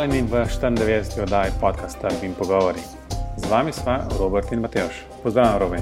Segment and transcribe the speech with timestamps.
[0.00, 1.22] Pozdravljeni v 94.
[1.22, 2.80] oddaji podcasta Bim Pogovori.
[3.36, 5.04] Z vami smo Robert in Mateoš.
[5.22, 5.78] Pozdravljen, Robi.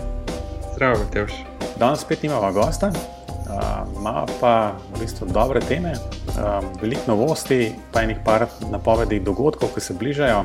[0.75, 1.32] Zdravo, Mateoš.
[1.79, 8.02] Danes spet imamo gosta, uh, ima pa v bistvu dobre teme, uh, veliko novosti, pa
[8.02, 10.44] enih par napovedi dogodkov, ki se bližajo.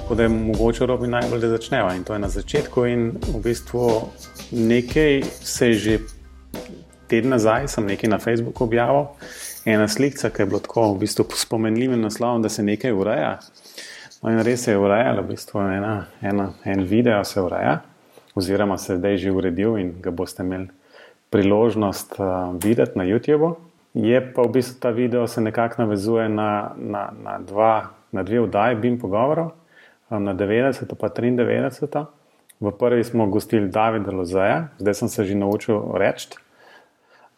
[0.00, 1.94] Tako da je mogoče Robi najbolj, da začneva.
[1.94, 2.86] In to je na začetku.
[2.86, 4.08] In v bistvu
[4.52, 5.98] nekaj se je že
[7.08, 9.12] teden nazaj, sem nekaj na Facebooku objavil
[9.64, 13.38] ena slika, ki je bila tako v bistvu spomenljiva naslovom, da se nekaj ureja.
[14.22, 17.80] No, in res se je urejalo, v bistvu ena, ena, en video se ureja,
[18.34, 20.68] oziroma se je zdaj že uredil in ga boste imeli
[21.30, 23.56] priložnost uh, videti na YouTubu.
[23.94, 28.40] Je pa v bistvu ta video se nekako navezuje na, na, na, dva, na dve
[28.46, 29.52] vdaji BIM pogovorov,
[30.10, 30.86] um, na 90
[31.24, 32.06] in 93.
[32.60, 36.28] V prvi smo gostili Davida Lozeja, zdaj sem se že naučil reči,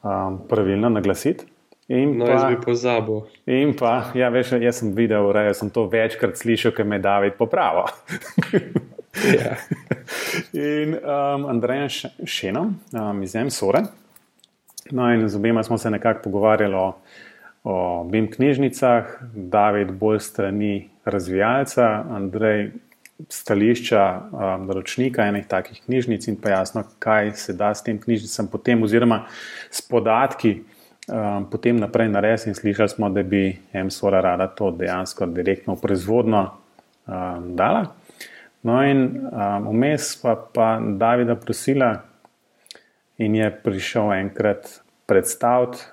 [0.03, 1.54] um, pravilno naglasiti.
[1.89, 3.21] In no, pa, jaz bi pozabil.
[3.47, 7.37] In pa, ja, veš, jaz sem videl, da sem to večkrat slišal, ker me David
[7.37, 7.91] popravil.
[9.37, 9.61] yeah.
[10.57, 13.85] In um, Andrej Šenom um, iz M-Sore.
[14.93, 16.89] No, in z obema smo se nekako pogovarjali o,
[17.65, 17.77] o
[18.09, 22.71] BIM knjižnicah, David bolj strani razvijalca, Andrej
[23.29, 28.49] stališča um, naročnika enih takih knjižnic in pa jasno, kaj se da s tem knjižnicam
[28.49, 29.27] potem, oziroma
[29.71, 30.63] s podatki
[31.09, 35.81] um, potem naprej naredili in slišali smo, da bi M-Sora rada to dejansko direktno v
[35.81, 36.43] proizvodno
[37.07, 37.87] um, dala.
[38.65, 39.29] No, in
[39.69, 41.95] vmes um, pa, pa Davida prosila
[43.19, 45.85] in je prišel enkrat predstaviti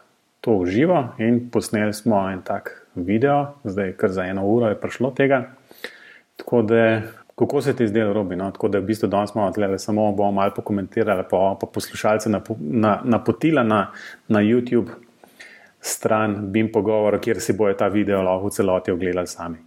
[0.41, 4.79] to v živo, in posneli smo en tak video, zdaj kar za eno uro je
[4.79, 5.51] prišlo tega.
[6.35, 7.01] Tako da
[7.41, 8.35] Kako se ti zdelo, Robi?
[8.35, 8.51] No?
[8.51, 12.29] Tako da v bistvu danes smo tle, samo bomo malo pokomentirali, pa, pa poslušalce
[13.03, 13.91] napotila na, na,
[14.27, 14.93] na YouTube
[15.79, 19.57] stran BIM pogovora, kjer si bojo ta video lahko v celoti ogledali sami.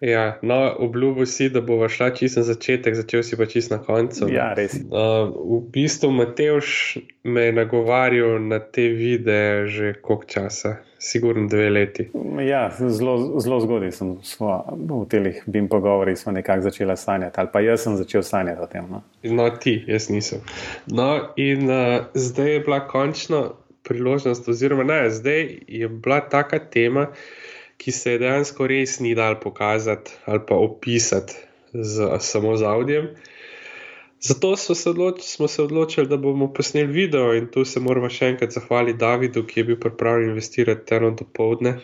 [0.00, 3.82] Ja, no, obljubil si, da bo šla čisto na začetek, začel si pa čisto na
[3.82, 4.28] koncu.
[4.30, 4.76] Ja, res.
[4.86, 11.70] Uh, v bistvu Mateoš me je nagovarjal na te videe že koliko časa sigurno dve
[11.70, 12.10] leti.
[12.48, 17.60] Ja, zelo, zelo zgodaj sem smo, v teh bim pogovorih nekako začela sanjati, ali pa
[17.60, 18.86] jaz sem začel sanjati o tem.
[18.90, 20.42] No, no ti, jaz nisem.
[20.86, 23.48] No, in uh, zdaj je bila končna
[23.82, 27.06] priložnost, oziroma ne, zdaj je bila taka tema,
[27.78, 31.34] ki se je dejansko res ni dal pokazati ali pa opisati
[31.72, 33.08] z, samo z audijem.
[34.20, 38.32] Zato se odloč, smo se odločili, da bomo posneli video in tu se moramo še
[38.32, 41.76] enkrat zahvaliti Davidu, ki je bil pripravljen investirati eno dopoledne,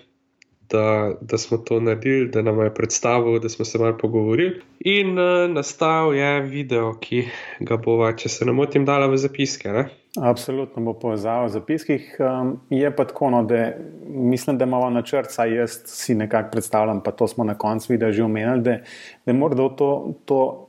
[0.71, 4.61] da, da smo to naredili, da nam je predstavil, da smo se malo pogovorili.
[4.81, 7.23] In uh, nastal je video, ki
[7.61, 9.71] ga bova, če se ne motim, dala v zapiske.
[9.71, 9.87] Ne?
[10.15, 12.05] Absolutno bo povezal v zapiskih.
[12.23, 13.73] Um, je pa tako, no, da
[14.07, 18.13] mislim, da imamo načrt, saj jaz si nekako predstavljam, pa to smo na koncu videa
[18.13, 18.79] že omenili, da,
[19.27, 19.91] da morda to.
[20.25, 20.69] to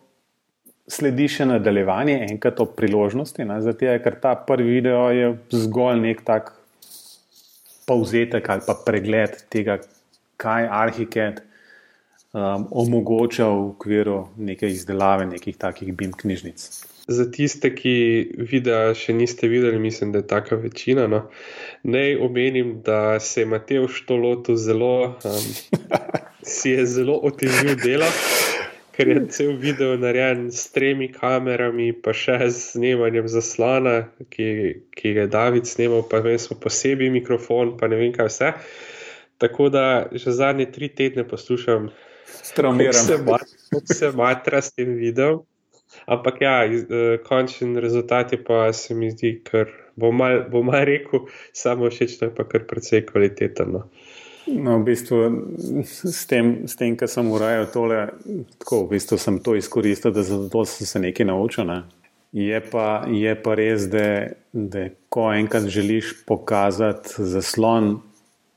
[0.87, 5.31] sledi še nadaljevanje, enkrat o priložnosti, zato ker ta prvi video je
[5.65, 6.51] zgolj nek tak
[7.89, 9.79] povzetek ali pa pregled tega,
[10.41, 16.67] kaj Arhiket um, omogoča v okviru neke izdelave nekih takih BIM knjižnic.
[17.07, 17.95] Za tiste, ki
[18.49, 21.05] videa še niste videli, mislim, da je taka večina.
[21.07, 21.27] No.
[21.83, 25.49] Naj omenim, da se je Matej Štolotu zelo, um,
[26.55, 28.09] si je zelo otežil delo
[28.95, 33.95] ker je cel video narejen s tremi kamerami, pa še z snemanjem zaslona,
[34.31, 34.47] ki,
[34.95, 38.53] ki ga je David snimal, pa vem, smo posebej mikrofon, pa ne vem kaj vse.
[39.43, 41.89] Tako da že zadnje tri tedne poslušam,
[42.55, 45.43] kako se matra s tem videom.
[46.05, 50.85] Ampak ja, eh, končni rezultat je pa se mi zdi, ker bom mal, bom mal
[50.85, 53.87] rekel, samo všeč, da je pa kar precej kvalitetno.
[54.45, 55.19] No, v bistvu,
[55.81, 58.01] s tem, s tem kar sem urejal tole,
[58.61, 61.65] tako v bistvu sem to izkoristil, da zato sem se nekaj naučil.
[61.65, 61.81] Ne.
[62.35, 67.95] Je, pa, je pa res, da, da ko enkrat želiš pokazati zaslon,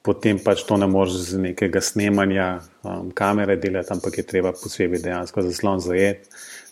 [0.05, 2.49] potem pač to ne moreš z nekega snemanja
[2.82, 6.28] um, kamere delati, ampak je treba posebej dejansko zaslon zajeti.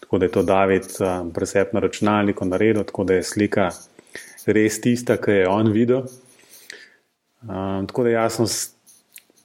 [0.06, 3.70] Tako da je to David um, presep na računalniku naredil, tako da je slika
[4.46, 6.06] res tista, ki je on videl.
[7.42, 8.46] Um, tako da jasno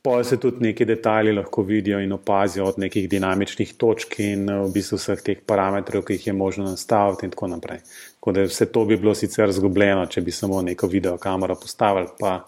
[0.01, 4.71] Pa se tudi neki detajli lahko vidijo in opazijo od nekih dinamičnih točk in v
[4.73, 7.83] bistvu vseh teh parametrov, ki jih je možno nastaviti, in tako naprej.
[8.15, 12.07] Tako da vse to bi bilo sicer zgubljeno, če bi samo neko video kamero postavili,
[12.19, 12.39] pa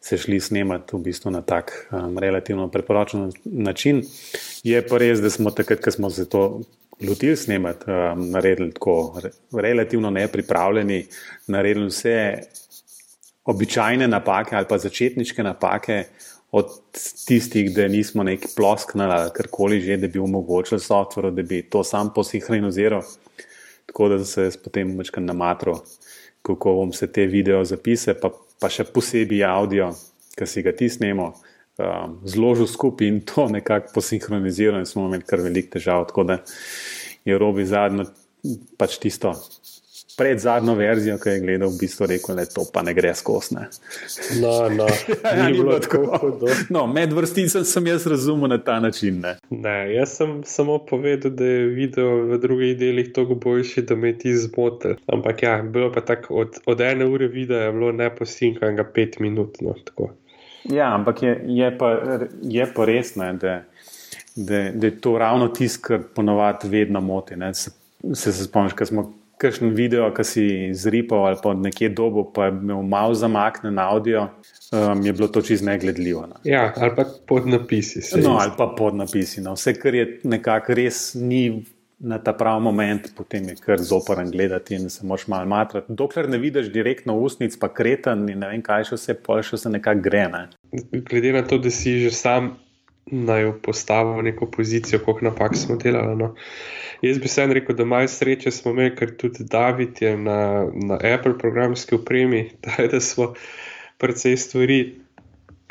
[0.00, 4.04] se šli snemati v bistvu na tak um, relativno preporočen način.
[4.62, 6.60] Je pa res, da smo takrat, ko smo se to
[7.08, 9.20] lotili snemati, um, naredili tako
[9.52, 11.06] relativno nepripravljeni,
[11.46, 12.38] naredili vse
[13.44, 16.04] običajne napake ali pa začetniške napake
[16.52, 16.68] od
[17.26, 21.84] tistih, da nismo neki plosknili ali karkoli že, da bi omogočili softveru, da bi to
[21.84, 23.02] sam posinchroniziral.
[23.86, 25.80] Tako da se jaz potem večkrat namatro,
[26.42, 29.90] kako bom se te video zapise, pa, pa še posebej audio,
[30.38, 31.32] ki si ga ti snemo,
[31.78, 36.06] um, zložil skupaj in to nekako posinchroniziral in smo imeli kar velik težav.
[36.10, 36.38] Tako da
[37.24, 38.08] je robi zadnjo,
[38.78, 39.34] pač tisto
[40.16, 43.66] pred zadnjo verzijo, ki je gledal, v bistvu rekel, da to pa ne gre skosne.
[44.40, 44.86] No, no,
[45.24, 46.50] Ja, ni ni bilo tako hudo.
[46.70, 49.20] No, med vrsticami sem jaz razumel na ta način.
[49.24, 49.36] Ne.
[49.50, 54.12] Ne, jaz sem samo povedal, da je video v drugih delih toliko boljši, da me
[54.18, 54.96] ti zmote.
[55.06, 59.60] Ampak ja, bilo pa tako, od, od ene ure videa je bilo neposinkanega pet minut.
[59.60, 60.12] No, tako.
[60.64, 61.90] Ja, ampak je, je, pa,
[62.42, 63.62] je pa res, ne, da,
[64.36, 67.36] da, da je to ravno tisto, kar ponovadi vedno moti.
[67.36, 67.54] ne.
[67.54, 67.70] Se,
[68.14, 69.04] se, se spomniš, ko smo
[69.42, 70.46] kakšen video, ki si
[70.78, 74.28] zripal ali pa nekje dobo, pa je imel malo zamaknen audio,
[74.72, 76.26] um, je bilo to čist negledljivo.
[76.30, 76.40] No.
[76.44, 78.02] Ja, ali pa pod napisi.
[78.02, 79.40] se No, ali pa pod napisi.
[79.40, 79.56] No.
[79.58, 81.64] Vse, kar je nekako res ni
[82.02, 85.92] na ta pravi moment, potem je kar zoporen gledati in se moš malo matrati.
[85.92, 89.60] Dokler ne vidiš direktno ustnic, pa kreten in ne vem kaj še vse, pol še
[89.62, 90.26] se nekako gre.
[90.32, 90.42] Ne.
[91.10, 92.56] glede na to, da si že sam
[93.06, 96.16] naj postavil v neko pozicijo, koliko napak smo delali.
[96.18, 96.34] No.
[97.02, 100.98] Jaz bi vseeno rekel, da malo sreče smo imeli, ker tudi David je na, na
[101.14, 103.32] Apple programski opremi, tako da smo
[103.98, 104.80] precej stvari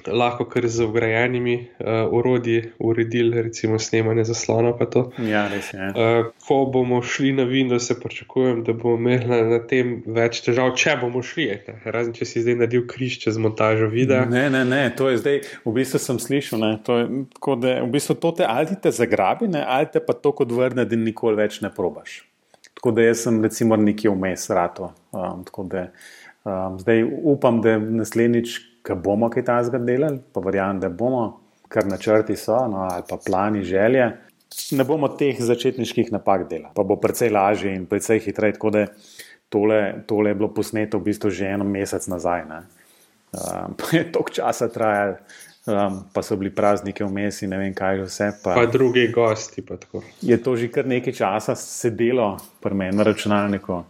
[0.07, 4.74] lahko kar z ugrajenimi uh, urodji uredili, recimo snemanje zaslona.
[5.18, 5.89] Ja, res je.
[5.89, 10.74] Uh, ko bomo šli na Windows, se pričakujem, da bomo imeli na, tem več težav,
[10.75, 11.48] če bomo šli.
[11.68, 11.77] ne.
[11.86, 14.25] Razen če si zdaj naredil križ čez montažo videa.
[14.30, 17.07] Ne, ne, ne, to je zdaj, v bistvu sem slišal, ne, to je,
[17.38, 20.51] tako da v bistvu to te ali te zagrabi, ne, ali te pa to kot
[20.51, 22.21] vrne, da nikoli več ne probaš.
[22.81, 24.89] Tako da jaz sem recimo nekje vmes rato.
[25.13, 25.88] Um, da
[26.44, 28.56] um, zdaj upam, da naslednjič,
[28.88, 31.25] ko bomo kaj tajnega delali, pa verjamem, da bomo,
[31.72, 34.10] kar načrti so, no, ali pa plani, želje,
[34.72, 36.74] ne bomo teh začetniških napak delali.
[36.75, 38.57] Pa bo precej lažje in precej hitreje.
[38.57, 38.86] Tako da
[39.50, 42.45] tole, tole je bilo posneto v bistvu že eno mesec nazaj.
[42.50, 42.60] Ne.
[43.31, 45.16] Um, pa je toliko časa trajalo,
[45.68, 48.31] um, pa so bili prazniki vmes in ne vem kaj vse.
[48.44, 49.63] Pa Pa drugi gosti.
[49.63, 50.04] Pa tako.
[50.22, 53.83] je to že kar nekaj časa sedelo pri meni na računalniku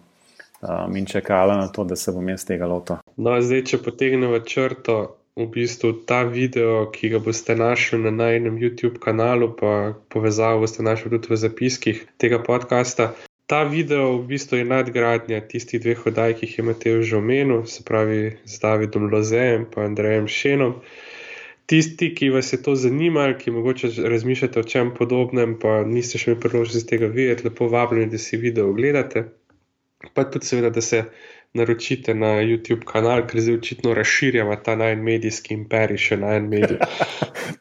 [0.61, 3.00] um, in čakalo na to, da se bom jaz tega lotil.
[3.17, 8.59] No, zdaj, če potegnemo črto, v bistvu ta video, ki ga boste našli na najnem
[8.59, 13.13] YouTube kanalu, pa povezavo boste našli tudi v zapiskih tega podcasta.
[13.47, 17.65] Ta video v bistvu je nadgradnja tistih dveh oddaj, ki jih je Matej že omenil,
[17.67, 20.79] se pravi z Davidom Lozejem in Andrejem Šenom.
[21.67, 26.31] Tisti, ki vas je to zanimalo, ki mogoče razmišljate o čem podobnem, pa niste še
[26.31, 29.29] imeli priložnosti tega videti, lepo vabljeni, da si video ogledate.
[30.15, 31.05] Pa tudi, seveda, da se
[31.53, 36.47] naročite na YouTube kanal, ker zdaj očitno razširjamo ta naj medijski imperij še na en
[36.49, 36.77] medij.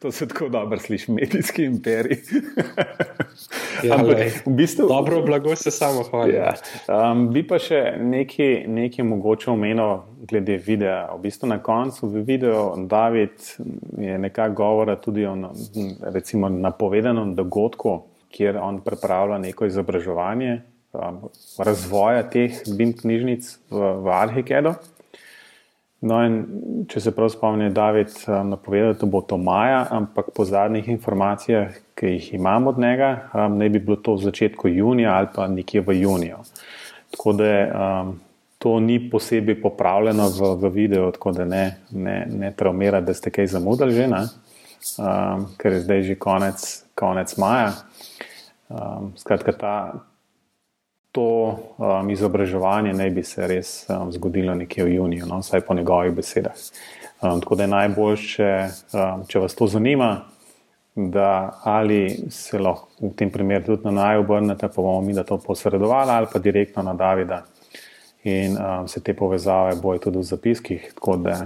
[0.01, 2.17] To se tako dobro sliši, medijski imperij.
[3.83, 4.29] Ja, Ampak glej.
[4.45, 4.85] v bistvu.
[4.87, 6.33] Dobro, blago se samo hvali.
[6.33, 6.53] Ja.
[6.85, 11.07] Um, bi pa še nekaj, nekaj mogoče omenil glede videa.
[11.15, 13.41] V bistvu na koncu v videu David
[13.97, 15.33] je nekako govora tudi o
[16.13, 17.95] recimo, napovedanem dogodku,
[18.29, 20.59] kjer on pripravlja neko izobraževanje
[20.93, 24.75] um, razvoja teh BIM knjižnic v, v Arhikedu.
[26.01, 30.31] No, in če se prav spomnim, je David um, napovedal, da bo to maja, ampak
[30.33, 34.71] po zadnjih informacijah, ki jih imam od njega, um, naj bi bilo to v začetku
[34.73, 36.41] junija ali pa nekje v juniju.
[37.13, 38.15] Tako da um,
[38.57, 43.29] to ni posebej popravljeno v, v videu, tako da ne, ne, ne traumira, da ste
[43.33, 44.25] kaj zamudili že, ne?
[44.97, 47.73] um, ker je zdaj že konec, konec maja.
[48.69, 49.75] Um, skratka, ta,
[51.11, 55.73] to um, izobraževanje naj bi se res um, zgodilo nekje v juniju, no, vsaj po
[55.73, 56.55] njegovih besedah.
[57.21, 58.51] Um, tako da je najboljše,
[58.93, 60.11] um, če vas to zanima,
[60.95, 65.23] da ali se lahko v tem primeru tudi na naj obrnete, pa bomo mi da
[65.23, 67.43] to posredovali, ali pa direktno na Davida.
[68.23, 70.91] In um, se te povezave bojo tudi v zapiskih.
[70.95, 71.37] Tako da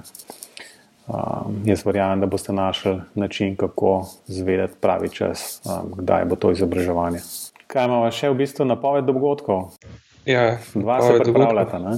[1.07, 6.51] um, jaz verjamem, da boste našli način, kako zvedeti pravi čas, um, kdaj bo to
[6.51, 7.21] izobraževanje.
[7.75, 9.73] Kaj imamo še v bistvu napoved dogodkov?
[10.23, 11.79] Ja, Dva se pripravljata.
[11.83, 11.97] Ne?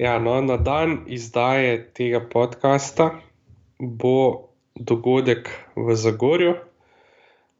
[0.00, 3.10] Ja, no, na dan izdaje tega podcasta
[3.76, 6.54] bo dogodek v Zagorju,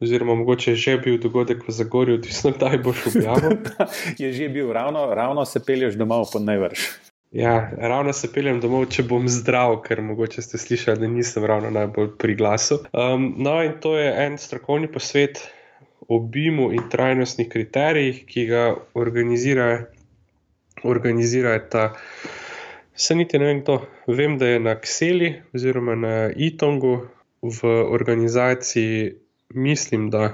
[0.01, 3.59] oziroma mogoče je že bil dogodek v Zagorju, odvisno kdaj boš objavil.
[4.23, 6.87] Je že bil, ravno, ravno se pelješ domov, pa najvrš.
[7.37, 11.69] Ja, ravno se peljem domov, če bom zdrav, ker mogoče ste slišali, da nisem ravno
[11.77, 12.81] najbolj pri glasu.
[12.97, 15.45] Um, no, in to je en strokovni posvet
[16.09, 19.87] o BIM-u in trajnostnih kriterijih, ki ga organizira,
[20.85, 21.93] organizirata
[22.97, 23.81] Se niti ne vem, kdo.
[24.07, 27.01] Vem, da je na Kseli oziroma na Itongu
[27.43, 29.15] v organizaciji,
[29.55, 30.33] mislim, da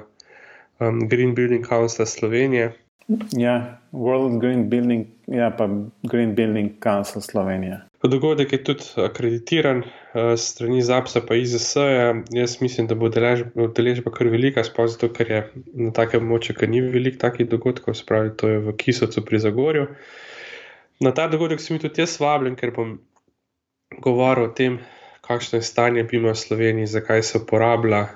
[0.79, 2.73] um, Green Building Council Slovenije.
[3.33, 5.69] Ja, World Green Building, ja, pa
[6.03, 7.81] Green Building Council Slovenije.
[8.03, 11.77] Dogodek je tudi akreditiran uh, strani ZAPSA in IZS.
[11.77, 12.23] -ja.
[12.31, 15.43] Jaz mislim, da bo deležba kar velika, sploh zato, ker je
[15.75, 19.87] na takem območju, ker ni veliko takih dogodkov, spravi to je v Kisocu pri Zagorju.
[21.01, 22.99] Na ta dogodek sem tudi jaz vabljen, ker bom
[24.03, 24.79] govoril o tem,
[25.23, 28.07] kakšno je stanje BIM v Sloveniji, zakaj se uporablja,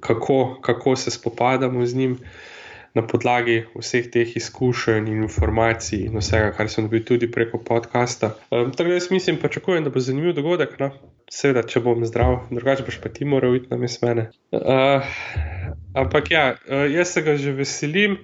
[0.00, 2.18] kako, kako se spopadamo z njim
[2.94, 8.34] na podlagi vseh teh izkušenj in informacij in vsega, kar sem dobil tudi preko podcasta.
[8.50, 10.78] Um, tako da jaz mislim, pričakujem, da bo zanimiv dogodek.
[10.80, 10.90] No?
[11.30, 14.30] Seveda, če bom zdrav, drugače boš pa ti moral iti na mes mene.
[14.50, 15.06] Uh,
[15.94, 18.18] ampak ja, uh, jaz se ga že veselim.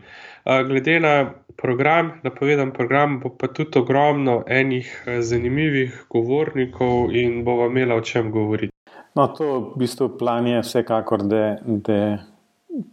[0.47, 1.15] Uh, glede na
[1.57, 8.31] program, napovedan program, bo pa tudi ogromno enih zanimivih govornikov in bova imela o čem
[8.31, 8.73] govoriti.
[9.17, 12.19] No, to v bistvu plan je vsekakor, da, da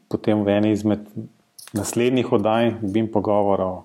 [0.10, 1.04] potem v eni izmed
[1.74, 3.84] naslednjih oddaj, bim pogovorov,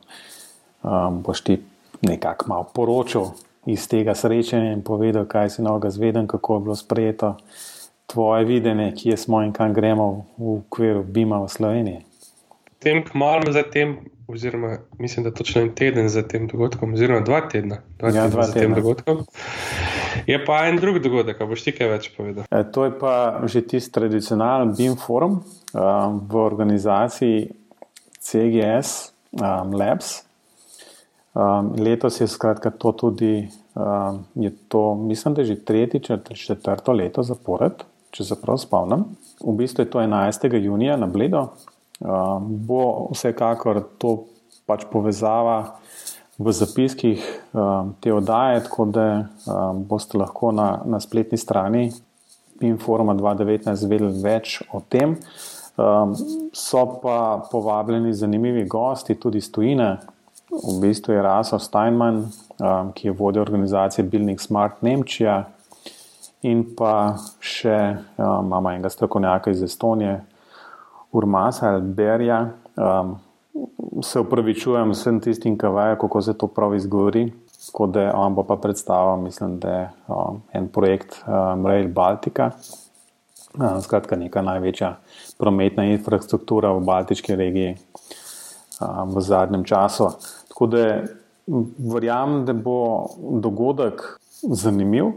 [0.83, 1.59] um, boš ti
[2.02, 3.33] nekako malo poročal
[3.66, 7.37] iz tega srečanja in povedal, kaj si novega zvedel, kako je bilo sprejeto
[8.07, 12.00] tvoje videnje, kje smo in kam gremo v okviru Bima v Sloveniji.
[12.78, 17.83] Tem kmalo zatem, oziroma mislim, da točno en teden za tem dogodkom, oziroma dva tedna,
[17.99, 18.75] dva ja, tedna dva za tedna.
[18.75, 19.25] tem dogodkom.
[20.26, 22.47] Je pa en drug dogodek, boš ti kaj več povedal?
[22.50, 27.49] E, to je pa že tisti tradicionalen BIM forum um, v organizaciji
[28.28, 30.25] CGS um, Labs.
[31.35, 36.37] Um, letos je skratka to tudi, um, je to, mislim, da je že tretjič ali
[36.37, 39.04] četrto leto zapored, če se prav spomnim.
[39.40, 40.54] V bistvu je to 11.
[40.62, 41.49] junija na Bledo.
[42.00, 44.25] Um, bo vsekakor to
[44.66, 45.78] pač povezava
[46.38, 51.90] v zapiskih um, te oddaje, tako da um, boste lahko na, na spletni strani
[52.61, 55.14] Informa 2019 vedeli več o tem.
[55.78, 56.14] Um,
[56.52, 59.99] so pa povabljeni zanimivi gosti, tudi iz tujine.
[60.50, 65.44] V bistvu je Raso Steinman, um, ki je vodja organizacije Building Smart Nemčija,
[66.42, 67.76] in pa še
[68.16, 70.18] um, imamo enega strokovnjaka iz Estonije,
[71.12, 72.40] Urmasa Alberja.
[72.76, 73.16] Um,
[74.02, 77.28] se upravičujem vsem tistim, ki vejo, kako se to prav izgovori.
[77.68, 82.50] Tako da on bo pa predstavil, mislim, da je um, en projekt um, Rail Baltica,
[83.82, 84.96] skratka, neka največja
[85.38, 87.76] prometna infrastruktura v Baltički regiji
[88.80, 90.10] v zadnjem času.
[90.48, 90.84] Tako da
[91.78, 93.08] verjamem, da bo
[93.42, 94.02] dogodek
[94.42, 95.12] zanimiv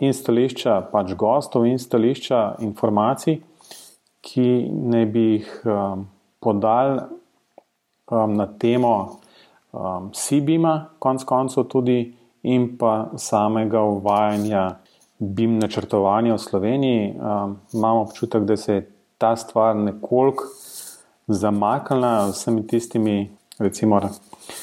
[0.00, 3.40] in stališča pač gostov in stališča informacij,
[4.20, 5.50] ki ne bi jih
[6.40, 7.00] podali
[8.10, 8.94] na temo
[10.12, 12.00] Sibima, konc koncev tudi
[12.42, 14.79] in pa samega uvajanja
[15.20, 17.14] BIM načrtovanja v Sloveniji.
[17.14, 18.86] Um, imamo občutek, da se je
[19.18, 20.44] ta stvar nekoliko
[21.26, 24.00] zamaknila z vsemi tistimi, recimo,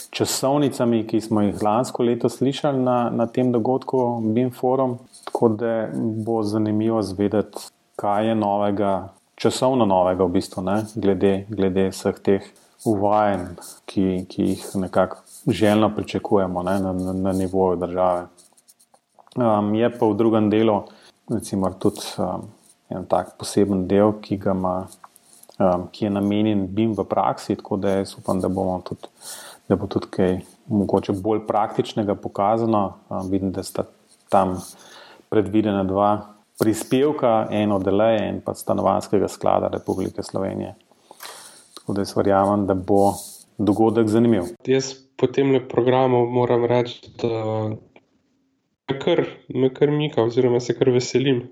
[0.09, 4.97] časovnicami, ki smo jih lansko leto slišali na, na tem dogodku BIM Forum.
[5.25, 11.89] Tako da bo zanimivo zvedeti, kaj je novega, časovno novega, v bistvu, ne, glede, glede
[11.93, 12.49] vseh teh
[12.85, 13.45] uvajanj,
[13.85, 18.25] ki, ki jih nekako željno pričakujemo ne, na, na, na nivoju države.
[19.37, 20.79] Um, je pa v drugem delu,
[21.29, 22.47] recimo, tudi um,
[22.89, 24.87] en tak poseben del, ki, ima,
[25.61, 28.49] um, ki je namenjen BIM v praksi, tako da jaz upam, da,
[28.81, 29.11] tudi,
[29.69, 30.39] da bo tudi kaj
[30.73, 32.97] mogoče bolj praktičnega pokazano.
[33.09, 33.85] Um, vidim, da sta
[34.33, 34.57] tam
[35.29, 40.73] predvidena dva prispevka, eno deleje in pa stanovanskega sklada Republike Slovenije.
[41.77, 43.13] Tako da jaz verjamem, da bo
[43.57, 44.49] dogodek zanimiv.
[44.65, 47.69] Jaz po tem programu moram reči, da
[48.95, 51.43] kar, me kar mika, oziroma se kar veselim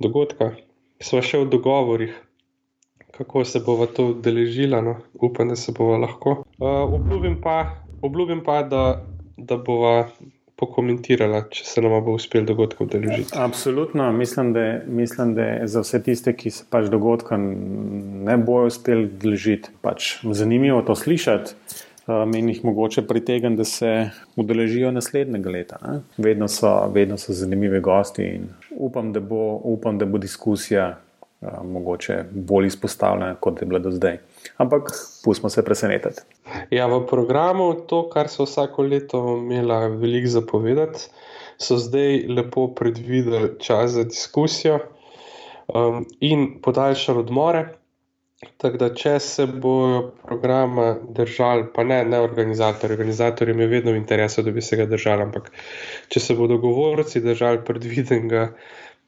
[0.00, 0.52] dogodka.
[1.00, 2.14] Sva še v dogovorih,
[3.14, 4.82] kako se bova to udeležila.
[4.84, 4.96] No?
[5.14, 6.42] Upam, da se bova lahko.
[6.58, 7.60] Uh, obljubim pa,
[8.02, 8.82] obljubim pa da,
[9.36, 10.08] da bova
[10.58, 13.30] pokomentirala, če se nam bo uspel dogodek udeležiti.
[13.38, 19.06] Absolutno, mislim da, mislim, da za vse tiste, ki se pač dogodka ne bojo uspeli
[19.06, 21.54] udeležiti, pač zanimivo to slišati.
[22.08, 25.78] Meni jih mogoče pritegnem, da se udeležijo naslednjega leta.
[26.16, 30.96] Vedno so, vedno so zanimivi gosti in upam, da bo, upam, da bo diskusija
[31.64, 34.18] mogoče bolj izpostavljena, kot je bila do zdaj.
[34.56, 34.90] Ampak
[35.24, 36.22] pustimo se presenetiti.
[36.70, 41.06] Ja, v programu to, kar so vsako leto imela veliko zapovedati,
[41.58, 44.78] so zdaj lepo predvideli čas za diskusijo
[45.74, 47.68] um, in podaljšali odmore.
[48.38, 53.98] Tako da, če se bojo programa držali, pa ne, ne organizatorji, organizatorji imajo vedno v
[53.98, 55.50] interesu, da bi se ga držali, ampak
[56.08, 58.52] če se bodo govorci držali predvidenega.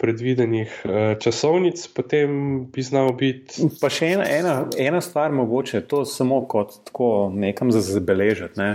[0.00, 2.30] Predvidenih uh, časovnic, potem
[2.72, 3.66] bi znal biti.
[3.82, 8.70] Pa še ena, ena, ena stvar, mogoče to samo kot tako nekam za zabeležiti, ne?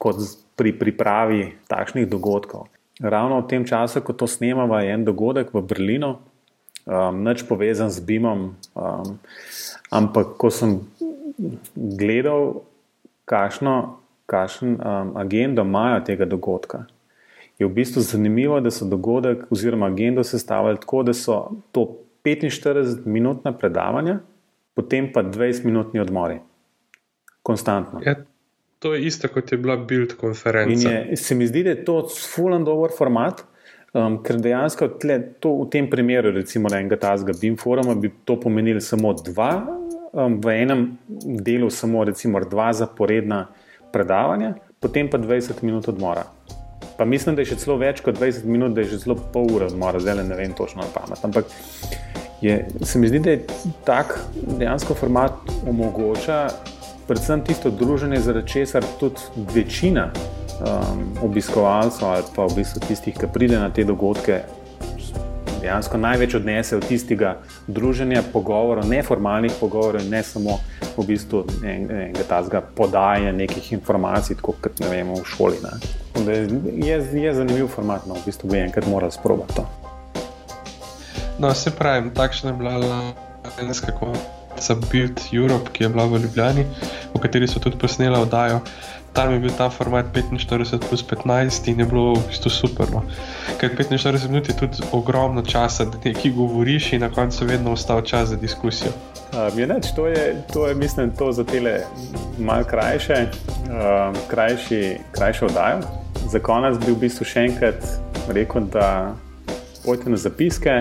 [0.00, 0.22] kot
[0.56, 2.70] pri pripravi takšnih dogodkov.
[3.04, 6.14] Ravno v tem času, ko to snemamo, je en dogodek v Berlinu,
[6.86, 8.52] um, neč povezan z BIM-om.
[8.74, 9.18] Um,
[9.92, 10.80] Ampak, ko sem
[11.76, 12.62] gledal,
[13.28, 16.86] kakšno, kakšen um, agendo imajo tega dogodka,
[17.58, 21.86] je v bistvu zanimivo, da so dogodek oziroma agendo sestavljali tako, da so to
[22.24, 24.18] 45-minutna predavanja,
[24.74, 26.40] potem pa 20-minutni odmori.
[27.42, 28.00] Konstantno.
[28.04, 28.14] Ja,
[28.78, 30.90] to je isto, kot je bila Build konferenca.
[30.90, 33.44] Je, se mi zdi, da je to full and over format.
[33.92, 38.38] Um, ker dejansko tle, to, v tem primeru, recimo, enega tazga BIM foruma, bi to
[38.40, 39.50] pomenilo samo dva
[40.12, 40.86] um, v enem
[41.44, 43.46] delu samo recimo, dva zaporedna
[43.92, 46.24] predavanja, potem pa 20 minut odmora.
[46.96, 49.52] Pa mislim, da je še celo več kot 20 minut, da je že celo pol
[49.52, 51.20] ure odmora, zdaj ne vem točno na pamet.
[51.28, 51.52] Ampak
[52.40, 53.44] je, se mi zdi, da je
[53.84, 54.16] tak
[54.56, 55.36] dejansko format
[55.68, 56.46] omogoča
[57.06, 59.20] predvsem tisto druženje, zaradi česar tudi
[59.54, 60.10] večina
[60.62, 64.42] um, obiskovalcev ali pa v bistvu tistih, ki pride na te dogodke,
[65.62, 70.58] dejansko največ odnese od tistega druženja, pogovorov, neformalnih pogovorov, ne samo
[70.96, 75.62] v bistvu enega tazga podajanja nekih informacij, kot ne vemo v šoli.
[76.82, 79.66] Je, je zanimiv format, no, v bistvu bi enkrat moral sprobati to.
[81.38, 83.00] No, se pravi, takšna je bila
[83.62, 86.66] enska konca Build Europe, ki je bila v Ljubljani,
[87.14, 88.60] v kateri so tudi posnela oddajo
[89.12, 92.88] tam je bil ta format 45 plus 15 in je bilo v bistvu super.
[92.90, 93.02] No.
[93.60, 98.02] Ker 45 minut je tudi ogromno časa, da nekaj govoriš in na koncu vedno ostal
[98.02, 98.92] čas za diskusijo.
[99.32, 101.80] Um, je neč, to, je, to je, mislim, to za tele
[102.38, 103.26] malce krajše,
[103.68, 105.80] um, krajši, krajše oddajo.
[106.32, 107.84] Za konec bi v bistvu še enkrat
[108.32, 109.14] rekel, da
[109.84, 110.80] pojte na zapiske.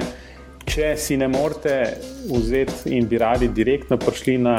[0.71, 1.97] Če si ne morete
[2.29, 4.55] vzeti in bi radi direktno prišli na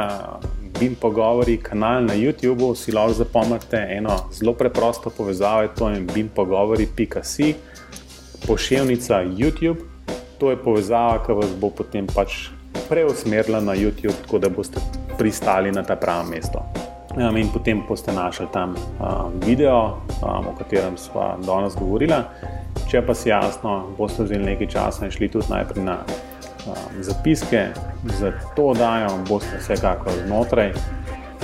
[0.81, 6.29] BIM pogovori, kanal na YouTubu, si lahko zapomnite eno zelo preprosto povezavo, to je BIM
[6.35, 7.55] pogovori.com,
[8.47, 9.81] pošiljka YouTube.
[10.39, 12.49] To je povezava, ki vas bo potem pač
[12.89, 14.81] preusmerila na YouTube, tako da boste
[15.19, 16.65] pristali na ta pravo mesto.
[17.17, 22.17] Um, in potem boste našli tam um, video, um, o katerem smo danes govorili.
[22.91, 25.99] Če pa si jasno, boste vzeli nekaj časa in šli tudi najprej na
[26.67, 27.69] um, zapiske,
[28.19, 30.73] za to dajo, boste vsekakor znotraj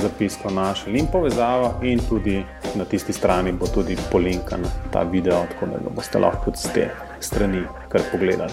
[0.03, 5.67] zapisko našli in povezavo, in tudi na tisti strani bo tudi polinkan ta video, tako
[5.67, 6.89] da ga boste lahko z te
[7.21, 8.53] strani kar pogledali.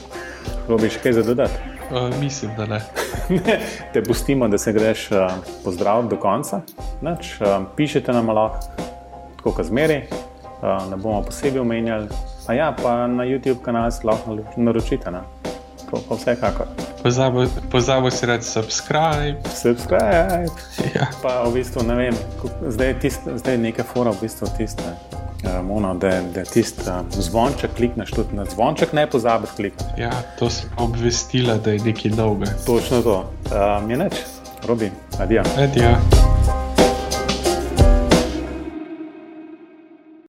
[0.67, 1.75] Robi še kaj za dodati?
[1.91, 2.81] Uh, mislim, da ne.
[3.93, 5.31] Te pustimo, da se greš uh,
[5.63, 6.61] pozdraviti do konca.
[7.01, 8.65] Nač, uh, pišete nam lahko,
[9.37, 12.09] tako kot zmeri, uh, ne bomo posebej omenjali.
[12.47, 15.11] A ja, pa na YouTube kanal lahko naročite.
[15.11, 15.21] Ne?
[15.95, 16.67] To pa vsekakor.
[17.71, 19.39] Pozabo si reči subscribe.
[19.55, 20.45] Subscribe.
[20.95, 21.07] Ja.
[21.23, 22.15] Pa v bistvu ne vem,
[22.67, 24.83] zdaj je, tist, zdaj je nekaj fora v bistvu tiste.
[25.45, 30.01] Um, ono, da da tisti um, zvonček klikneš, tudi na zvonček ne pozabi klikati.
[30.01, 32.51] Ja, to sem obvestila, da je nekaj novega.
[32.65, 33.19] Točno to.
[33.53, 34.13] Um, je neč,
[34.67, 35.43] robi, adijo.
[35.57, 36.34] Adijo.